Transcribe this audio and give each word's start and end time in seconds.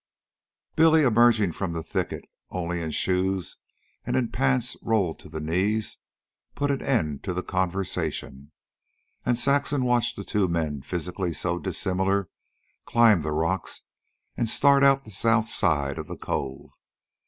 Billy, 0.75 1.03
emerging 1.03 1.51
from 1.51 1.73
the 1.73 1.83
thicket, 1.83 2.25
only 2.49 2.81
in 2.81 2.89
shoes 2.89 3.57
and 4.03 4.15
in 4.15 4.29
pants 4.31 4.75
rolled 4.81 5.19
to 5.19 5.29
the 5.29 5.39
knees, 5.39 5.97
put 6.55 6.71
an 6.71 6.81
end 6.81 7.21
to 7.23 7.35
the 7.35 7.43
conversation; 7.43 8.51
and 9.27 9.37
Saxon 9.37 9.85
watched 9.85 10.15
the 10.15 10.23
two 10.23 10.47
men, 10.47 10.81
physically 10.81 11.33
so 11.33 11.59
dissimilar, 11.59 12.31
climb 12.83 13.21
the 13.21 13.31
rocks 13.31 13.83
and 14.35 14.49
start 14.49 14.83
out 14.83 15.03
the 15.03 15.11
south 15.11 15.47
side 15.47 15.99
of 15.99 16.07
the 16.07 16.17
cove. 16.17 16.71